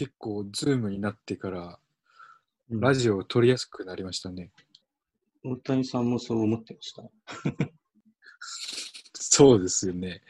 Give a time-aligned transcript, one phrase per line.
[0.00, 1.78] 結構、ズームになってから、
[2.70, 4.50] うんラジオを撮りやすくなりましたね。
[5.44, 7.02] 大谷さんもそう思ってました？
[9.12, 10.22] そうですよね。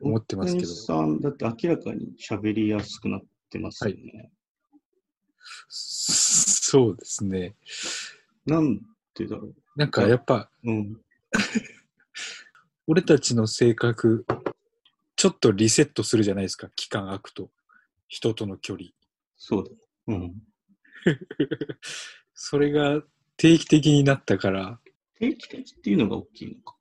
[0.00, 4.30] 思ってますけど大谷さん、だって明らかに喋りやすくなってますよね。
[5.68, 7.54] そうですね。
[8.44, 8.80] なん
[9.14, 9.54] でだろう？
[9.76, 11.00] なんかやっぱ、うん。
[12.86, 14.26] 俺たちの性格、
[15.16, 17.48] ちょっとリセットするじゃないですか、期間空くと。
[18.10, 18.90] 人との距離。
[19.38, 19.70] そうだ。
[20.08, 20.34] うん。
[22.34, 23.02] それが
[23.36, 24.80] 定期的になったから、
[25.18, 26.76] 定期的っていうのが大きいのか。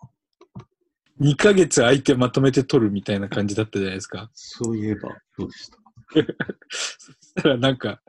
[1.21, 4.31] 2ヶ月空いてまとめて撮るみたいな感じだったじゃないですか。
[4.33, 5.77] そういえば、どうでした
[6.69, 8.01] そしたらなんか、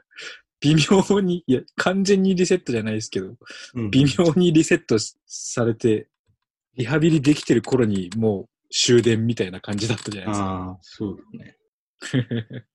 [0.60, 3.36] 微妙に、いや、完全にリセットじゃないですけど、
[3.74, 4.96] うん微妙にリセット
[5.26, 6.08] されて、
[6.76, 10.46] リハビリできてる頃にもう終電みたいな感じだったじゃないですか。
[10.46, 11.56] ああ、そうだね。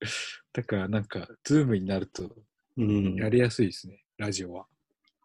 [0.54, 2.36] だからなんか、ズームになると
[2.78, 3.16] うん。
[3.16, 4.68] やりやすいですね、ラジオは。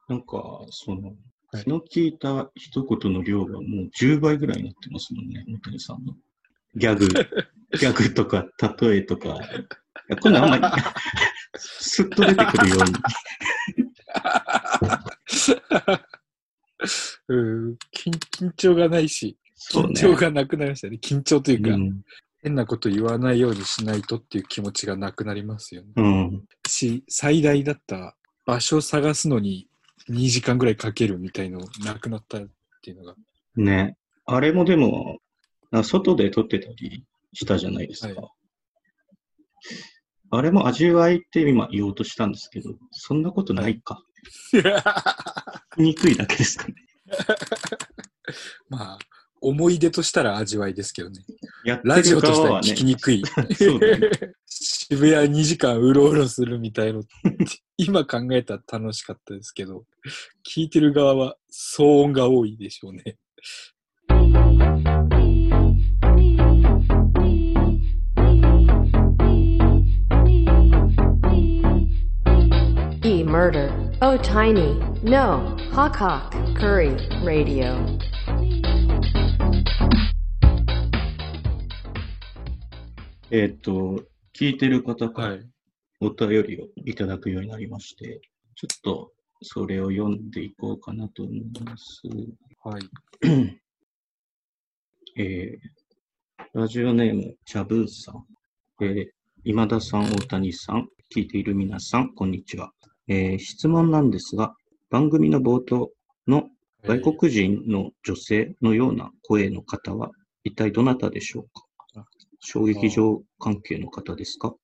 [0.09, 1.17] なんか、その、はい
[1.53, 3.65] 昨日聞いた一言の量がもう
[4.01, 6.15] 10倍ぐらいになってますもんね、大谷さんの。
[6.77, 7.09] ギャグ、
[7.77, 8.47] ギャグとか、
[8.81, 9.37] 例えとか。
[10.21, 10.63] これあんまり、
[11.59, 12.93] すっと出てくるように。
[17.29, 19.37] うん緊緊張がないし、
[19.73, 20.99] 緊張がなくなりましたね。
[21.03, 22.03] 緊張というか、うん。
[22.43, 25.89] 変なこと言わないようにしないとっていう気持ちがなくなりますよね。
[25.97, 26.45] うん。
[26.67, 28.17] し、最大だった
[28.47, 29.69] 場所を探すのに
[30.09, 32.47] 2時間ぐらいかけるみたいのなくなったっ
[32.83, 33.15] ていうのが。
[33.57, 33.97] ね。
[34.25, 35.19] あれもでも、
[35.71, 38.21] あ外で撮ってたりしたじゃないですか。
[38.21, 38.31] は
[40.33, 44.03] あれも味わいって今言おうとしたんですけど、そんなことないか。
[45.77, 46.75] 憎いだけですかね。
[48.69, 48.99] まあ、
[49.41, 51.21] 思い出としたら味わいですけどね。
[51.65, 53.23] やってラジオとしては聞きにくい。
[53.55, 54.11] そうだね
[54.47, 57.03] 渋谷2時間うろうろするみたいの、
[57.77, 59.85] 今考えたら楽しかったですけど、
[60.47, 63.17] 聞いてる側は騒音が多いでしょうね。
[73.03, 73.73] E murder.
[74.03, 74.79] Oh tiny.
[75.03, 75.57] No.
[75.73, 76.33] Hawk Hawk.
[76.57, 76.97] Curry.
[77.25, 78.00] Radio.
[83.33, 84.03] えっと、
[84.37, 85.47] 聞いてる方からはい。
[86.01, 88.21] お便りをいただくようになりまして、
[88.57, 92.01] ちょっとそれを読んでいこうかなと思います。
[92.65, 92.83] はい。
[95.17, 95.71] えー
[96.55, 98.25] ラジオネーム、チャブーさん。
[98.83, 99.07] えー
[99.45, 102.73] 今田さん、大谷さん、聞いている皆さん、こんにちは。
[103.07, 104.57] えー質問なんですが、
[104.91, 105.93] 番組の冒頭
[106.27, 106.49] の
[106.83, 110.11] 外国人の女性のような声の方は、
[110.43, 111.65] 一体どなたでしょうか？
[111.65, 111.70] あ
[112.41, 114.55] 小劇場関係の方ですか？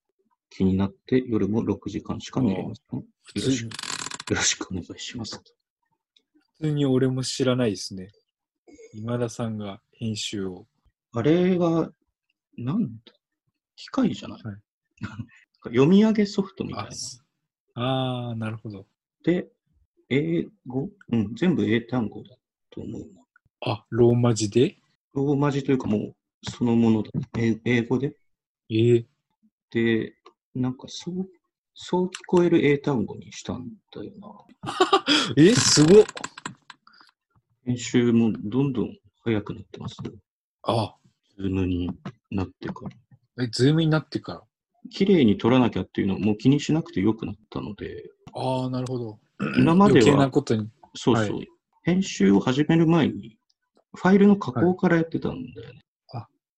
[0.49, 2.99] 気になって夜も6時間しか寝れません。
[2.99, 3.05] よ
[3.35, 5.41] ろしくよろしくお願いします。
[6.59, 8.09] 普通に俺も知らないですね。
[8.93, 10.65] 今田さんが編集を。
[11.13, 11.91] あれは、
[12.57, 13.13] なんだ？
[13.75, 14.55] 機械じゃない、はい
[15.65, 16.91] 読み上げソフトみたいあな。
[16.91, 17.23] す
[17.75, 18.87] あー、なるほど。
[19.23, 19.47] で、
[20.09, 20.89] 英語？
[21.11, 22.35] うん、全部英単語だ
[22.71, 23.07] と思うな。
[23.73, 24.77] あ、ローマ字で？
[25.13, 27.09] ローマ字というかもうそのものだ。
[27.37, 28.15] え英語で？
[28.69, 29.05] ええ
[29.71, 30.13] で、
[30.55, 31.29] なんかそう、
[31.73, 34.27] そう聞こえる英単語にしたんだよな。
[35.37, 36.05] え、すごっ
[37.65, 40.13] 編集もどんどん早くなってますよ。
[40.63, 40.95] あ、
[41.37, 41.89] ズームに
[42.31, 42.85] なってか
[43.37, 43.43] ら。
[43.43, 44.43] え、ズームになってから。
[44.89, 49.19] 綺麗に撮らなきゃっていうのをもう気にしなくてよくなったので、ああ、なるほど。
[49.57, 50.69] 今まで余計なは、ことに。
[50.95, 51.47] そうそう、はい
[51.83, 53.37] 編集を始める前に、
[53.95, 55.79] ファイルの加工からやってたんだよね。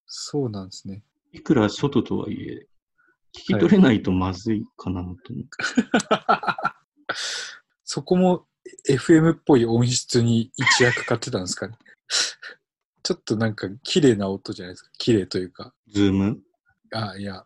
[0.09, 1.03] そうなんですね。
[1.31, 2.67] いくら外とはいえ、
[3.31, 5.23] 聞き取れないとまずいかなと思って。
[7.85, 8.47] そこも
[8.89, 11.77] FM っぽい音質に一役買ってたんですかね。
[13.03, 14.89] ちょっとなんか綺麗な音じゃないですか。
[14.97, 15.73] 綺麗というか。
[15.87, 16.39] ズーム？
[16.91, 17.45] あいや、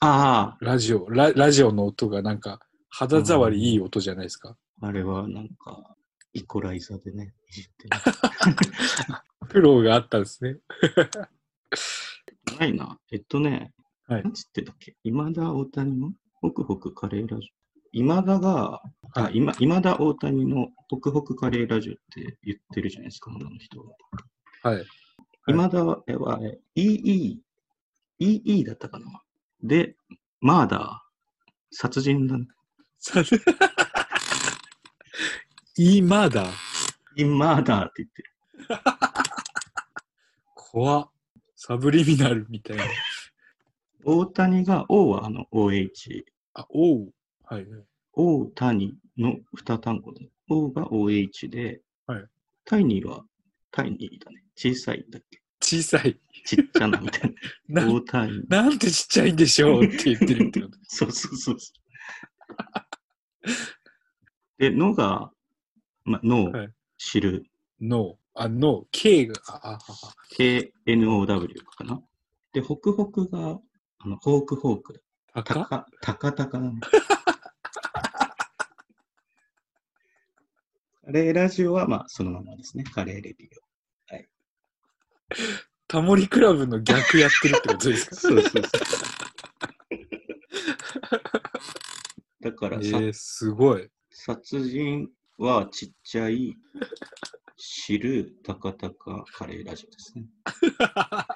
[0.00, 2.60] あラジオラ、ラジオの音がなんか
[2.90, 4.56] 肌触りいい音じゃないですか。
[4.80, 5.96] あ、あれはなんか、
[6.32, 8.00] イコライザーでね、いじってね。
[9.50, 10.58] 苦労があったんですね。
[12.58, 12.98] ないな。
[13.12, 13.72] えっとね、
[14.06, 14.96] はいなんつってたっけ？
[15.04, 16.12] 今田大谷の？
[16.40, 17.50] ホクホクカレーラジオ。
[17.92, 18.82] 今田が、
[19.14, 23.86] あはい今今田大谷のホクホクカレーラジオって言ってるじゃないですか、女の人は。
[24.62, 24.84] はい。
[25.46, 27.38] 今田は、えはえ EE、
[28.20, 29.22] EE だったかな？
[29.62, 29.96] で、
[30.40, 30.90] マーダー、
[31.70, 32.46] 殺人だね。
[32.98, 33.20] さ
[35.76, 36.50] いいマーダー？
[37.16, 38.30] インマーダーって言ってる。
[40.54, 41.10] 怖っ
[41.66, 42.84] サブリミナルみたいな。
[44.04, 46.22] 大谷が、O はあの OH、
[46.52, 47.08] あ、おう。
[47.42, 47.84] はいはい。
[48.12, 52.24] 大谷の二単語で、O が OH で、はい
[52.66, 53.24] タイニーは
[53.70, 54.42] タイニーだね。
[54.54, 56.20] 小さいんだっけ小さい。
[56.44, 57.34] ちっちゃなみたい
[57.68, 57.80] な。
[57.86, 58.48] な大谷。
[58.48, 60.78] なんてちっちゃいんでしょうって言ってるってこと。
[60.82, 61.72] そうそうそうそ
[63.46, 63.50] う。
[64.58, 65.30] で、のが、
[66.04, 66.68] ま、の、はい
[66.98, 67.46] 知る、
[67.80, 69.78] の、あ、の、K が、あ、
[70.36, 72.02] KNOW かな？
[72.52, 73.60] で、ホクホクが、
[73.98, 75.02] あの、ホークホーク
[75.32, 76.80] タかカ、タカタカなの。
[76.80, 76.90] カ
[81.12, 82.84] レーラジオは、まあ、そのままですね。
[82.84, 83.48] カレーレディ
[85.86, 88.10] タモリクラブの逆やってるってことですオ。
[88.10, 88.16] か？
[88.28, 88.62] そうそうそう。
[92.40, 93.88] だからさ、えー、すごい。
[94.10, 95.08] 殺人
[95.38, 96.56] はちっちゃい、
[97.56, 100.26] 知る、タカタカ、カレーラジオですね。
[100.86, 101.26] あ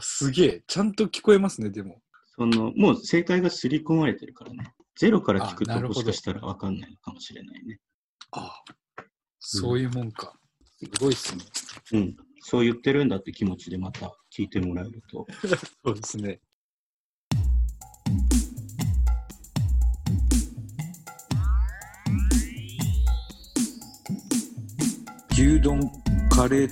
[0.00, 0.64] すげえ。
[0.66, 2.00] ちゃんと聞こえますね、でも。
[2.36, 4.74] その、もう正解が刷り込まれてるからね。
[4.96, 7.80] ゼロから聞くともしかしたらわかんないのかもしれないね。
[8.32, 8.62] あ
[9.38, 10.38] そういうもんか。
[10.78, 11.44] すごいっすね。
[11.92, 12.16] うん。
[12.40, 15.26] そう言ってるんだって気持ちでまた聞いてもらえると。
[15.84, 16.40] そうですね。
[25.64, 25.80] 丼、
[26.28, 26.68] カレー、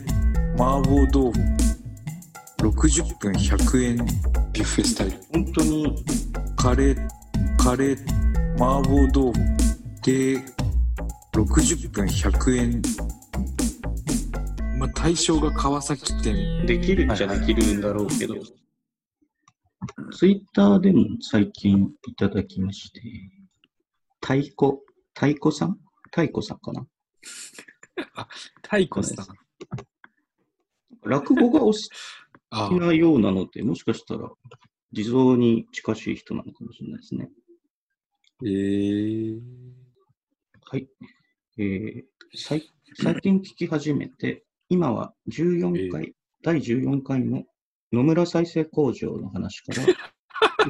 [0.56, 1.40] 麻婆豆腐。
[2.58, 5.18] 60分100円ビュッフェスタイル。
[5.32, 6.04] 本当に、
[6.56, 7.08] カレー、
[7.56, 7.96] カレー、
[8.56, 9.40] 麻婆豆腐。
[10.02, 10.44] で、
[11.32, 12.82] 60分100円。
[14.78, 16.66] まあ、対象が川崎店。
[16.66, 18.34] できるっちゃできるんだろうけど、
[20.12, 23.00] ツイッターでも最近いただきまして、
[24.20, 24.82] 太鼓、
[25.14, 25.78] 太鼓さん？
[26.10, 26.86] 太鼓さんかな？
[28.62, 29.26] 太鼓さん。
[31.04, 31.78] 落語がお好
[32.50, 34.30] あきなようなので、もしかしたら
[34.92, 37.30] 地蔵に近しい人なのかもしれないですね。
[38.44, 39.40] えー、
[40.62, 40.88] はい。
[41.58, 42.04] えー、
[42.34, 47.44] 最最近聞き始めて、今は14回、第14回の
[47.92, 49.86] 野村再生工場の話から、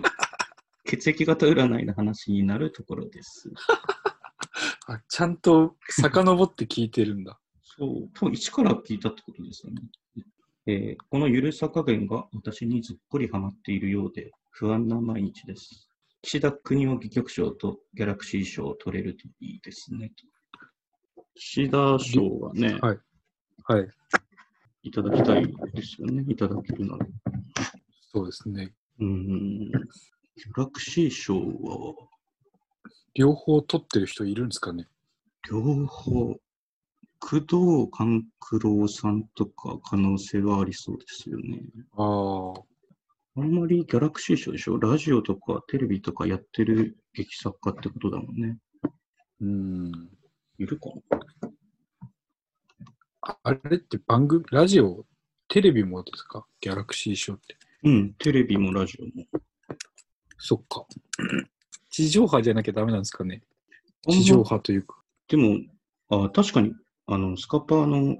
[0.84, 3.50] 血液型占いの話になるところです。
[4.94, 7.38] あちゃんと遡って聞いてるんだ。
[7.62, 9.82] そう、多分一から聞いたってことですよね。
[10.66, 15.88] えーこのゆるさ加減が私にずっぽりハマっているようで不安な毎日です。
[16.22, 20.12] 岸田国夫戯曲賞とギャラクシー賞を取れるといいですね。
[21.34, 22.98] 岸田賞はね、はい
[23.64, 23.88] はい。
[24.82, 26.24] いただきたいですよね。
[26.28, 27.06] いただけるなら。
[28.12, 28.74] そうですね。
[28.98, 29.70] うーん。
[29.70, 31.94] ギャラクシー賞は、
[33.14, 34.88] 両方取ってる人いるんですかね？
[35.50, 36.40] 両方、
[37.18, 37.46] 工藤
[37.92, 41.62] 官九郎さんとか可能性はありそうですよね。
[41.96, 42.62] ああ。
[43.34, 44.78] あんまりギャラクシー賞でしょ？
[44.78, 48.58] ラジオとかテレビとかやってる劇作家ってことだもんね。
[49.40, 50.10] うん。
[50.58, 50.90] いるか
[53.22, 55.06] ああれって番組、ラジオ、
[55.48, 56.46] テレビもですか？
[56.60, 57.56] ギャラクシー賞って。
[57.82, 59.26] なうん、テレビもラジオも。
[60.38, 60.86] そっか。
[61.92, 63.42] 地上波じゃなきゃダメなんですかね
[64.08, 64.96] 地上波というか。
[65.28, 65.58] でも、
[66.08, 66.72] あ確かに、
[67.06, 68.16] あの、スカパーの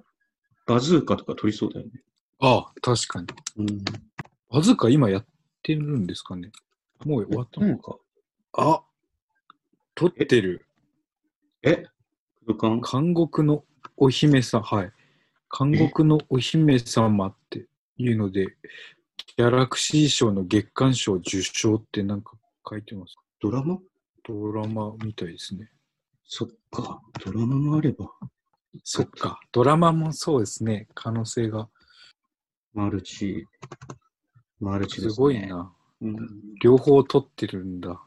[0.67, 1.93] バズーカとか撮りそうだよね。
[2.39, 3.27] ああ、確かに。
[3.57, 3.85] うん。
[4.51, 5.27] わずか今やっ
[5.63, 6.51] てるんですかね
[7.05, 7.97] もう終わったのか。
[8.53, 8.83] あ
[9.95, 10.67] 撮ってる。
[11.63, 11.85] え
[12.61, 13.65] 監獄の
[13.97, 14.93] お姫さん、はい。
[15.57, 18.57] 監獄のお姫様っていうので、
[19.37, 22.33] ギャラクシー賞の月間賞受賞ってなんか
[22.69, 23.17] 書いてます。
[23.43, 23.77] ドラマ？
[24.25, 25.69] ドラマみたいですね。
[26.25, 28.09] そっか、ドラマもあれば、
[28.85, 29.41] そっか。
[29.51, 30.87] ドラマもそうですね。
[30.95, 31.69] 可能性が
[32.73, 33.45] マルチ、
[34.61, 35.25] マルチですすね。
[35.25, 35.41] ごい。
[35.49, 35.75] な。
[36.03, 36.17] うん。
[36.63, 38.01] 両方取ってるんだ。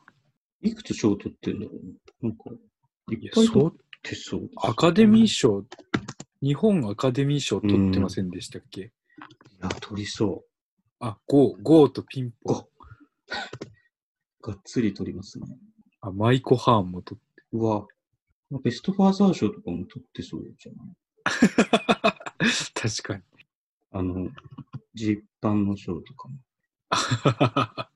[0.61, 2.49] いくつ賞取ってるんだろうねなんか、
[3.11, 3.73] いっぱい取っそう
[4.03, 4.49] てそう。
[4.55, 5.65] アカデミー賞、
[6.41, 8.89] 日本アカデミー賞取ってませんでしたっけ、い
[9.61, 10.45] や、取りそ
[11.01, 12.65] あ、ゴー、ゴーとピンポン。
[14.45, 15.45] がっつり取りますね。
[16.01, 17.43] あ、マイコハーンも取って。
[17.53, 17.87] うわ。
[18.63, 20.83] ベストファーザー賞とかも取ってそうじゃな
[22.47, 22.53] い？
[22.73, 23.23] 確かに。
[23.91, 24.29] あの、
[24.93, 26.35] ジーパンの賞とかも。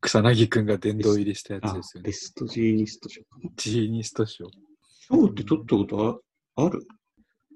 [0.00, 2.12] 草薙くんが殿堂入りしたやつあですよねベ。
[2.12, 3.50] ストジーニスト賞かな。
[3.56, 4.50] ジーニスト賞。
[5.10, 6.22] 賞って取ったこと
[6.56, 6.86] あある？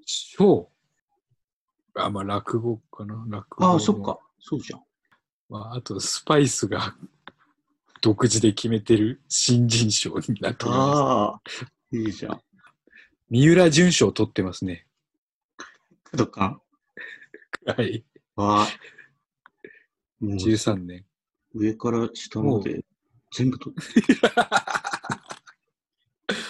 [0.05, 0.69] 賞
[1.95, 3.15] あ、まあ落語かな。
[3.27, 4.19] 落語のああ、そっか。。
[4.39, 4.83] そうじゃん。
[5.49, 6.95] まあ、あと、スパイスが
[8.05, 10.99] 独自で決めてる新人賞になっております。
[10.99, 11.41] ああ、
[11.91, 12.41] いいじゃん。
[13.31, 14.85] 三浦淳賞取ってますね。
[16.11, 16.59] 工藤館
[17.65, 18.05] はい。
[18.35, 18.67] わあ。
[20.19, 21.03] もう13年。
[21.55, 22.85] 上から下まで
[23.35, 24.07] 全部取ってる。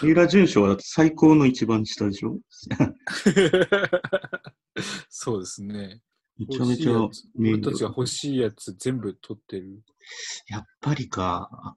[0.02, 2.38] 三浦淳賞はだって最高の一番下でしょ？
[5.08, 6.02] そうですね。
[6.38, 6.92] めちゃめちゃ
[7.34, 8.02] 名俺たちが誉。
[8.02, 9.82] 欲しいやつ全部取ってる。
[10.48, 11.76] やっぱりか。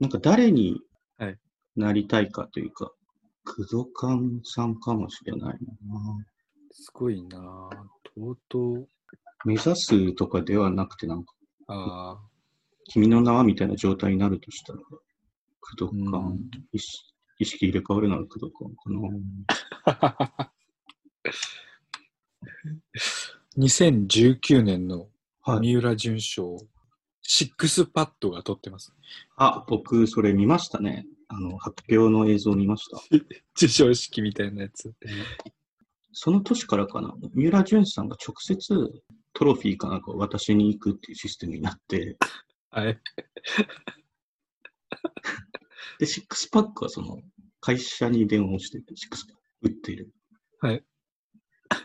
[0.00, 0.80] なんか誰に
[1.18, 1.38] はい
[1.76, 2.92] なりたいかというか、
[3.44, 5.58] 工藤館さんかもしれないな。
[6.72, 7.70] すごいなぁ。
[8.14, 8.88] とうとう、
[9.44, 11.32] 目指すとかではなくて、なんか、
[11.68, 12.18] あ
[12.90, 16.50] 君の名はみたいな状態になるとしたら、工藤あ、館、うん
[17.40, 18.90] 意識入れ替わるなら工藤館か
[20.34, 20.52] な。
[23.56, 25.08] 2019年の
[25.42, 25.60] はい。
[25.60, 26.58] 三浦淳賞、
[27.30, 28.94] シックスパッドが取ってます。
[29.36, 31.06] あ、僕、それ見ましたね。
[31.28, 32.98] あの、発表の映像見ました。
[33.54, 34.94] 授賞式みたいなやつ。
[36.12, 38.74] その年からかな、三浦淳さんが直接
[39.34, 42.16] トロフィーかなんかを渡しに行くっていうシステムになって、
[42.72, 42.98] はい。
[45.98, 47.20] で、シックスパッドはその、
[47.60, 50.10] 会社に電話をして、シックスパッド売っている。
[50.60, 50.82] はい。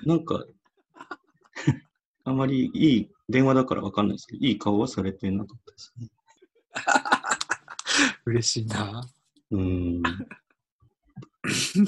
[0.05, 0.45] なんか、
[2.23, 6.07] あまりいい、電話だからわかんないですけど、いい顔はされてなかったですね。
[8.25, 9.09] 嬉しいな
[9.49, 10.03] うーん。
[11.49, 11.81] す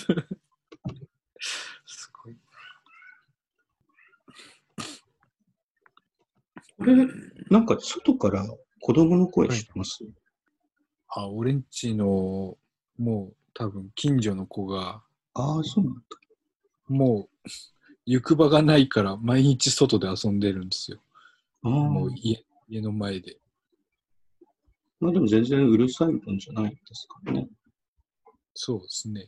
[2.23, 2.35] ごい。
[6.79, 7.07] これ、
[7.51, 8.43] なんか外から
[8.81, 10.03] 子供の声してます、
[11.09, 12.57] あ、俺んちの、
[12.97, 15.03] もう多分近所の子が、
[15.35, 16.01] ああ、そうなんだ。
[16.87, 17.49] もう
[18.07, 20.99] 行く場がないから毎日外で遊んでるんですよ。
[21.69, 23.38] もう家家の前で。
[25.00, 27.48] まあでも全然うるさいもんじゃないですからね。
[28.53, 29.27] そうですね。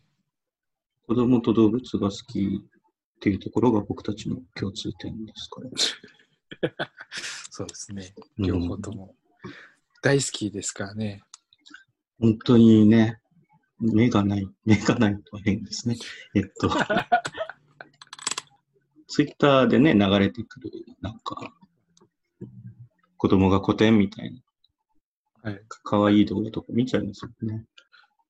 [1.08, 5.62] 子供と動物が好きっていうところが僕たちの共通点ですか
[6.72, 6.92] ら。
[7.50, 8.14] そうですね。
[8.40, 9.16] うん両方とも。
[10.02, 11.24] 大好きですからね。
[12.20, 13.20] 本当にね、
[13.80, 15.98] 目がない、目がないとは変ですね。
[16.36, 16.70] えっと、
[19.08, 21.54] ツイッターでね、流れてくる、なんか、
[23.18, 24.32] 子供が古典みたい
[25.44, 25.62] な、はい。
[25.84, 27.66] かわいい動画とか見ちゃいますよね。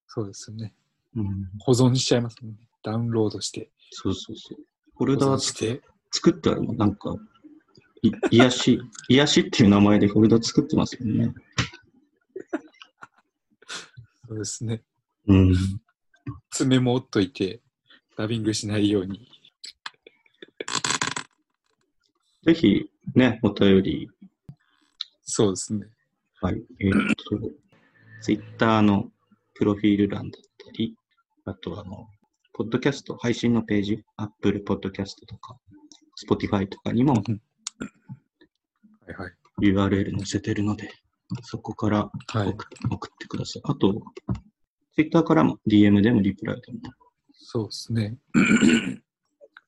[0.08, 0.74] そうですよね。
[1.16, 2.54] うん、保存しちゃいますね。
[2.84, 3.70] ダウンロードして。
[3.92, 4.58] そうそうそう。
[4.98, 5.82] フォル保ダ存して。
[6.12, 7.16] 作ってあるの、なんか、
[8.02, 11.34] い癒し、 癒しっていう名前でフォルダ作ってますよね。
[14.28, 14.84] そうですね。
[15.28, 15.54] うん。
[16.50, 17.62] 爪も折っといて、
[18.16, 19.30] ダビングしないように。
[22.44, 24.10] ぜひ、ね、お便り、
[25.28, 25.86] そうですね。
[26.42, 26.64] はい。
[26.80, 27.40] えっと、
[28.22, 29.12] ツイッターの
[29.56, 30.96] プロフィール欄だったり、
[31.46, 32.08] あとあの、
[32.54, 35.58] ポッドキャスト、配信のページ、Apple Podcast とか、
[36.26, 37.24] Spotify とかにもはい
[39.14, 39.34] はい。
[39.62, 40.90] URL 載せてるので、
[41.44, 42.48] そこからはい。
[42.48, 43.62] 送送ってください。
[43.66, 44.02] あと、
[44.94, 46.80] ツイッターからも DM でもリプライでも。
[47.34, 48.18] そうですね。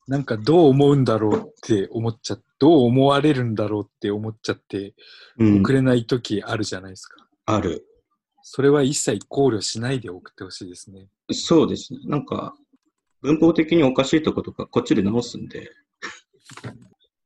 [0.09, 4.95] なんかどう思うんだろうって思っちゃどう思われるんだろうって思っちゃって、
[5.37, 7.27] うん送れない時あるじゃないですか。
[7.45, 7.85] ある。
[8.41, 11.09] それは一切考慮しないで送ってほしいですね。
[11.31, 11.99] そうですね。
[12.05, 12.55] なんか、
[13.21, 15.71] 文法的におかしいとことか、こっちで直すんで、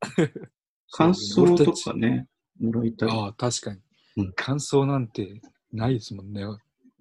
[0.91, 2.27] 感想とかね、
[2.59, 3.09] もらいたい。
[3.09, 3.79] ああ、確かに、
[4.17, 6.43] うん感想なんてないですもんね。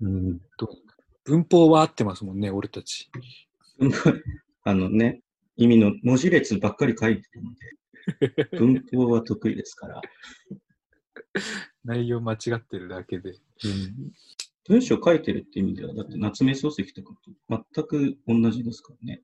[0.00, 0.40] うん、
[1.24, 3.10] 文法は合ってますもんね、俺たち。
[4.62, 5.22] あのね、
[5.56, 10.00] 意味の文字列ばっかり書いてるので、 文法は得意ですから。
[11.84, 13.34] 内容間違ってるだけで。
[14.68, 17.14] 文章書いてるって意味では、だって夏目漱石とか
[17.48, 19.22] と全く同じですからね。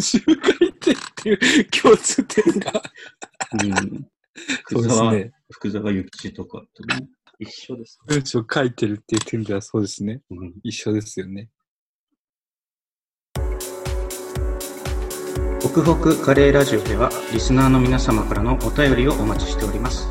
[0.00, 0.34] 集会
[0.68, 2.82] ってっていう共通点が。
[3.52, 4.08] うん、
[4.68, 5.32] そう福です沢、ね。
[5.50, 7.08] 福沢諭吉とかとね、
[7.38, 10.22] 一緒です、文章書いてるっていう点ではそうですね。
[10.30, 11.48] うん一緒ですよね。
[15.76, 20.08] ホクホクカレーラジオではリスナーの皆様からのお便りをお待ちしております。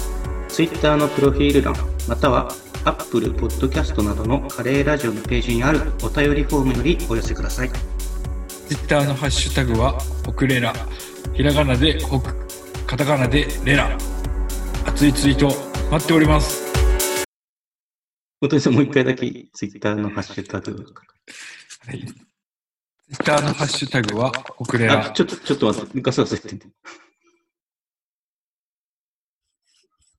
[0.48, 1.74] Twitter のプロフィール欄、
[2.08, 2.52] または
[2.84, 7.70] Apple Podcast などのカレーラジオのページにあるお便りフォームよりお寄せください。
[7.70, 9.94] ツイッターのハッシュタグは、
[10.24, 10.72] ホクレラ。
[11.34, 12.32] ひらがなでホク、
[12.86, 13.98] カタカナでレラ。
[14.86, 15.48] 熱いツイート
[15.90, 16.64] 待っております。
[18.40, 20.86] 本当にさんもう一回だけ Twitter のハッシュタグ。
[21.88, 22.25] はい。
[23.08, 25.10] ツイッターのハッシュタグは、ホクレあ、ラ。
[25.12, 26.68] ちょっと、ちょっと待って、ガサガサ言って。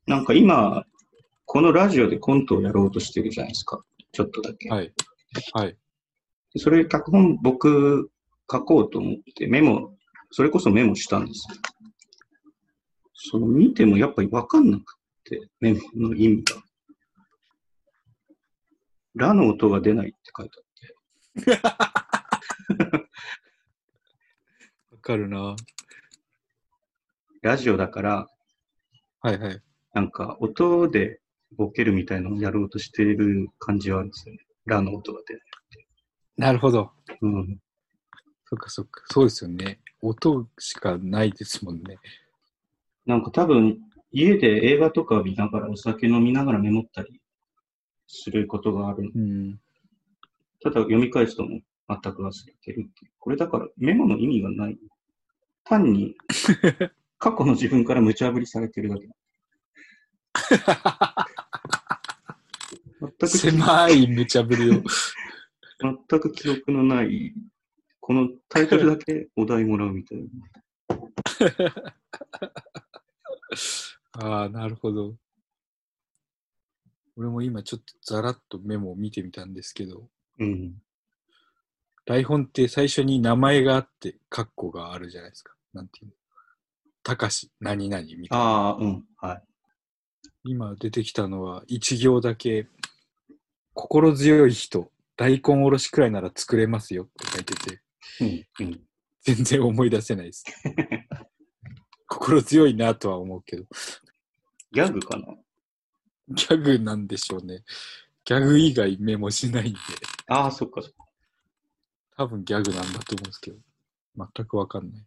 [0.06, 0.84] なんか今、
[1.46, 3.82] このラジオでコントをやろうとしてるじゃないですか。
[4.12, 4.68] ちょっとだけ。
[4.70, 4.92] はい。
[5.52, 5.76] はい。
[6.56, 8.10] それ、脚本僕
[8.50, 9.96] 書こうと思ってメモ、
[10.30, 11.56] それこそメモしたんですよ。
[13.14, 14.84] その見てもやっぱりわかんなく
[15.24, 16.62] て、メモの意味が。
[19.16, 21.86] ラの音が出ないって書いてあって。
[24.90, 25.54] わかるな。
[27.40, 28.26] ラジオだから、
[29.20, 29.62] はいはい。
[29.94, 31.20] なんか音で
[31.56, 34.40] ボケるみたいなのをやろうとしている感じはあるんですよね。
[34.64, 35.42] ラの音が出ない。
[36.38, 36.90] なるほど。
[37.20, 37.60] うん。
[38.46, 39.04] そっかそっか。
[39.06, 39.78] そうですよね。
[40.02, 41.98] 音しかないですもんね。
[43.06, 43.78] なんか多分、
[44.10, 47.20] 家で映画とか見ながらお酒飲みながらメモったり
[48.08, 49.12] することがある。
[49.14, 49.60] うん。
[50.60, 53.12] ただ読み返すとも全く忘れてるっていう。
[53.20, 54.78] これだからメモの意味がない。
[55.66, 56.16] 単に
[57.18, 59.08] 過去の自分から無茶ぶりされてるだけ。
[63.00, 64.82] 全く狭い無茶ぶりを。
[65.80, 67.34] 全く記憶のない、
[68.00, 70.26] このタイトルだけお題もらうみたいな。
[74.12, 75.16] ああ、なるほど。
[77.16, 80.08] 俺も今ちょっとざらっとメモを見てみたんですけど、
[80.38, 80.74] うん。
[82.06, 85.54] 台本って最初に名前があって、カッコがあるじゃないですか。
[85.74, 86.12] なんていうの？
[87.02, 88.44] たかし、何々みたいな。
[88.44, 89.04] ああ、うん。
[89.18, 89.42] はい。
[90.44, 92.68] 今出てきたのは一行だけ、
[93.74, 97.80] 心強い人、大根おろしくらいなら作れますよって書いてて、
[98.20, 98.24] う
[98.64, 98.66] ん。
[98.66, 98.80] うん。
[99.22, 100.44] 全然思い出せないです。
[102.06, 103.64] 心強いなとは思うけど、
[104.70, 105.26] ギャグかな？
[106.28, 107.64] ギャグなんでしょうね。
[108.24, 109.78] ギャグ以外メモしないんで、
[110.28, 111.05] ああ、そっかそっか。
[112.16, 113.58] 多分ギャグなんだと思うんですけど、
[114.16, 115.06] 全くわかんない。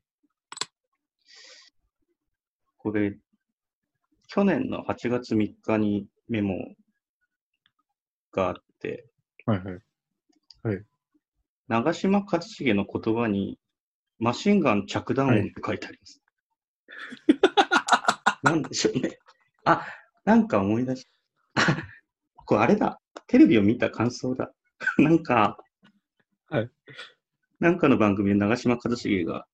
[2.78, 3.18] これ、
[4.28, 6.76] 去年の8月3日にメモ
[8.32, 9.08] があって、
[9.46, 10.84] はいはい。
[11.68, 13.58] 長嶋一茂の言葉に、
[14.20, 16.22] マシンガン着弾音って書いてあります。
[18.44, 19.18] なんでしょうね。
[19.66, 19.86] あ、
[20.26, 21.08] なんか思い出し、
[21.56, 21.78] あ、
[22.36, 23.00] これあれだ。
[23.28, 24.52] テレビを見た感想だ。
[24.98, 25.58] なんか、
[26.50, 26.70] はい。
[27.60, 29.46] なんかの番組で長嶋一茂が、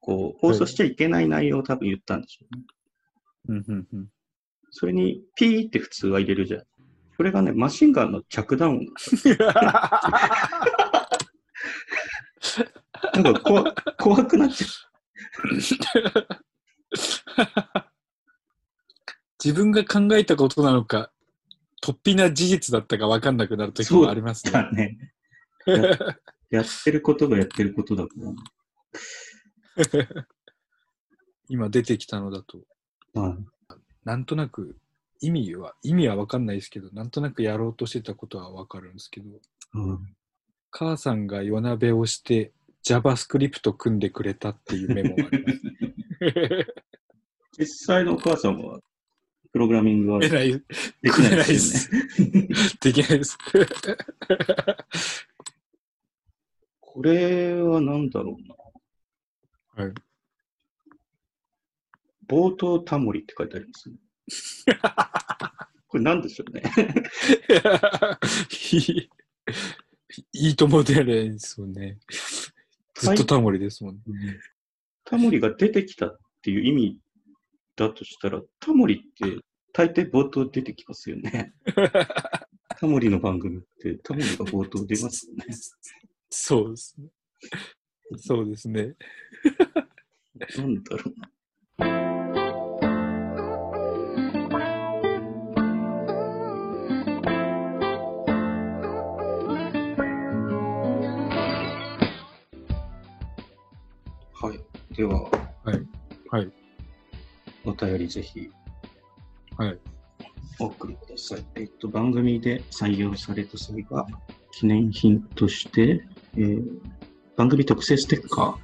[0.00, 2.64] こう、放送しちゃいけない内容を多分言ったんでしょうね。
[3.48, 4.08] うんうんうん。
[4.70, 6.62] それに、ピーって普通は入れるじゃん。
[7.16, 8.86] それがね、マシンガンの着弾音。
[13.14, 14.66] なんか怖怖くなっちゃ
[19.42, 21.10] 自分が考えたことなのか、
[21.82, 24.68] 突飛な事実だったか分かんなくなる時もありますね。
[24.72, 25.12] ね。
[25.70, 25.98] や
[26.50, 28.34] やってることがやってることだから。
[31.48, 32.64] 今出てきたのだと、
[33.14, 33.36] はい
[34.04, 34.78] なんとなく
[35.20, 39.28] 意味は、意味は分かんないですけど、なんとなくやろうとしてたことは分かるんですけど、
[39.74, 39.98] うん
[40.70, 42.52] 母さんが夜鍋をして
[42.86, 45.58] JavaScript 組んでくれたっていうメモがあります。
[47.58, 48.80] 実際のお母さんは、
[49.52, 50.60] プログラミングはできないで
[51.58, 51.90] す。
[52.80, 53.38] できないです。
[56.98, 58.38] これは何だろう
[59.78, 59.84] な。
[59.84, 59.94] はい。
[62.26, 63.94] 冒頭タモリって書いてありますね。
[65.86, 66.64] これ何でしょうね。
[70.32, 72.00] いいともでないですよね。
[72.96, 74.02] ずっとタモリですもんね。
[75.04, 77.00] タモリが出てきたっていう意味
[77.76, 79.04] だとしたら、タモリって
[79.72, 81.54] 大抵冒頭出てきますよね。
[82.80, 85.44] タモリの番組ってタモリが冒頭出ますよね。
[86.30, 87.08] そうですね。
[88.16, 88.94] そうですね。
[90.56, 91.30] なんだろうな。
[104.40, 104.94] はい。
[104.94, 105.22] では、
[105.64, 105.86] はい。
[106.30, 106.52] はい。
[107.64, 108.48] お便りぜひ、
[109.56, 109.78] はい。
[110.60, 111.44] お送りください。
[111.56, 114.06] えっと、番組で採用された際は、
[114.52, 116.02] 記念品として、
[116.38, 116.98] えー
[117.38, 118.58] 番組特製ステッカ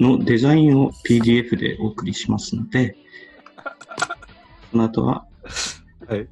[0.00, 2.96] ーのデザインを PDF でお送りしますので、
[4.72, 5.26] その後は
[6.08, 6.26] はい。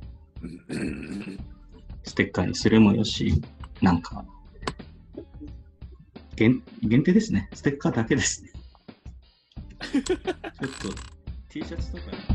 [2.05, 3.43] ステッカーにするもよし、
[3.83, 4.25] なんか、
[6.37, 7.51] 限限定ですね。
[7.53, 8.51] ステッカーだけですね。
[9.93, 10.23] ちょっと
[11.51, 12.32] T シャツとかに